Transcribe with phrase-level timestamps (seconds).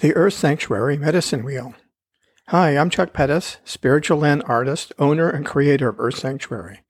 [0.00, 1.74] The Earth Sanctuary Medicine Wheel.
[2.50, 6.82] Hi, I'm Chuck Pettis, spiritual land artist, owner, and creator of Earth Sanctuary.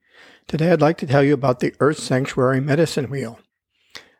[0.47, 3.39] Today I'd like to tell you about the Earth Sanctuary Medicine Wheel.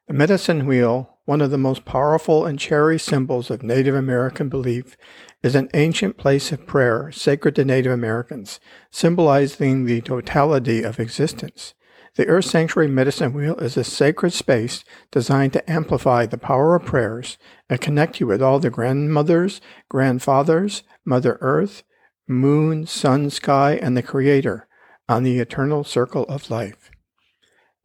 [0.07, 4.98] The medicine wheel, one of the most powerful and cherished symbols of Native American belief,
[5.44, 8.59] is an ancient place of prayer sacred to Native Americans,
[8.90, 11.76] symbolizing the totality of existence.
[12.16, 16.86] The Earth Sanctuary Medicine Wheel is a sacred space designed to amplify the power of
[16.86, 17.38] prayers
[17.70, 21.84] and connect you with all the grandmothers, grandfathers, Mother Earth,
[22.27, 24.67] moon, sun, sky, and the Creator
[25.08, 26.91] on the eternal circle of life.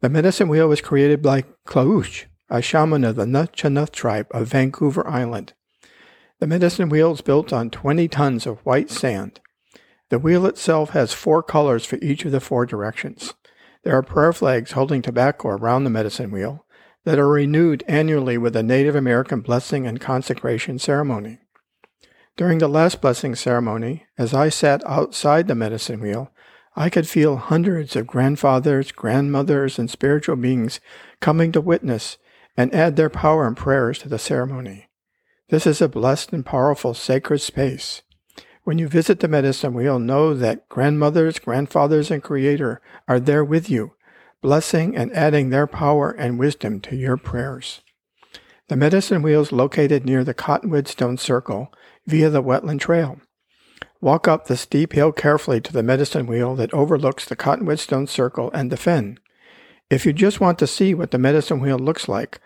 [0.01, 5.07] The medicine wheel was created by Klaush, a shaman of the Nuu-chah-nulth tribe of Vancouver
[5.07, 5.53] Island.
[6.39, 9.39] The medicine wheel is built on 20 tons of white sand.
[10.09, 13.33] The wheel itself has four colors for each of the four directions.
[13.85, 16.65] There are prayer flags holding tobacco around the medicine wheel
[17.03, 21.37] that are renewed annually with a Native American blessing and consecration ceremony.
[22.35, 26.31] During the last blessing ceremony, as I sat outside the medicine wheel,
[26.75, 30.79] I could feel hundreds of grandfathers, grandmothers, and spiritual beings
[31.21, 32.17] coming to witness
[32.57, 34.89] and add their power and prayers to the ceremony.
[35.49, 38.01] This is a blessed and powerful sacred space.
[38.65, 43.69] When you visit the medicine wheel, know that grandmothers, grandfathers, and Creator are there with
[43.69, 43.93] you,
[44.41, 47.81] blessing and adding their power and wisdom to your prayers.
[48.67, 51.71] The medicine wheel is located near the Cottonwood Stone Circle
[52.07, 53.21] via the Wetland Trail.
[54.01, 58.07] Walk up the steep hill carefully to the medicine wheel that overlooks the Cottonwood Stone
[58.07, 59.19] Circle and the fen.
[59.91, 62.39] If you just want to see what the medicine wheel looks like,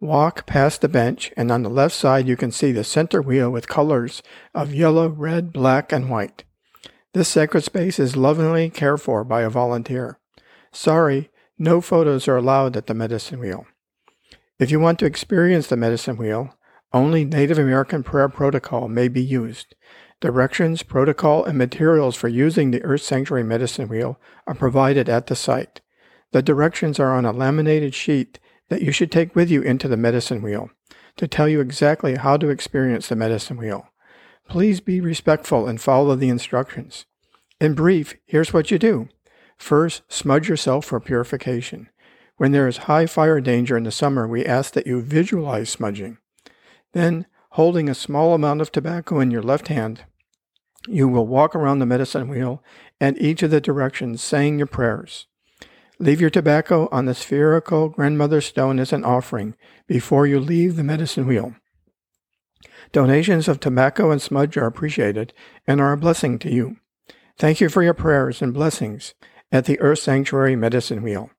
[0.00, 3.50] Walk past the bench, and on the left side you can see the center wheel
[3.50, 4.22] with colors
[4.54, 6.44] of yellow, red, black, and white.
[7.14, 10.18] This sacred space is lovingly cared for by a volunteer.
[10.70, 13.66] Sorry, no photos are allowed at the medicine wheel.
[14.58, 16.54] If you want to experience the medicine wheel,
[16.92, 19.74] only Native American prayer protocol may be used.
[20.20, 25.36] Directions, protocol, and materials for using the Earth Sanctuary medicine wheel are provided at the
[25.36, 25.80] site.
[26.32, 28.38] The directions are on a laminated sheet
[28.68, 30.70] that you should take with you into the medicine wheel
[31.16, 33.88] to tell you exactly how to experience the medicine wheel.
[34.48, 37.06] Please be respectful and follow the instructions.
[37.60, 39.08] In brief, here's what you do.
[39.56, 41.88] First, smudge yourself for purification.
[42.36, 46.18] When there is high fire danger in the summer, we ask that you visualize smudging.
[46.92, 50.04] Then, holding a small amount of tobacco in your left hand,
[50.86, 52.62] you will walk around the medicine wheel
[53.00, 55.26] and each of the directions saying your prayers.
[55.98, 59.54] Leave your tobacco on the spherical grandmother stone as an offering
[59.86, 61.54] before you leave the medicine wheel.
[62.92, 65.32] Donations of tobacco and smudge are appreciated
[65.66, 66.76] and are a blessing to you.
[67.38, 69.14] Thank you for your prayers and blessings
[69.50, 71.30] at the Earth Sanctuary Medicine Wheel.